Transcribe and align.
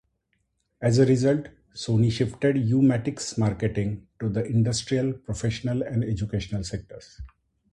As 0.81 0.97
a 0.97 1.05
result, 1.05 1.49
Sony 1.75 2.11
shifted 2.11 2.57
U-Matic's 2.57 3.37
marketing 3.37 4.07
to 4.19 4.29
the 4.29 4.43
industrial, 4.43 5.13
professional, 5.13 5.83
and 5.83 6.03
educational 6.03 6.63
sectors. 6.63 7.21